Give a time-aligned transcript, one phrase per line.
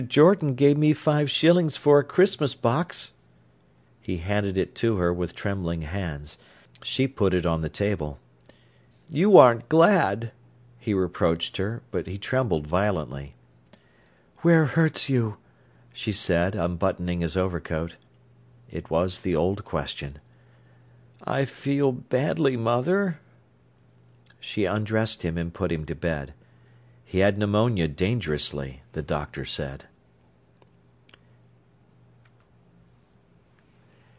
[0.07, 3.11] Jordan gave me five shillings for a Christmas box!"
[4.01, 6.39] He handed it to her with trembling hands.
[6.81, 8.17] She put it on the table.
[9.11, 10.31] "You aren't glad!"
[10.79, 13.35] he reproached her; but he trembled violently.
[14.37, 15.37] "Where hurts you?"
[15.93, 17.95] she said, unbuttoning his overcoat.
[18.71, 20.17] It was the old question.
[21.25, 23.19] "I feel badly, mother."
[24.39, 26.33] She undressed him and put him to bed.
[27.05, 29.85] He had pneumonia dangerously, the doctor said.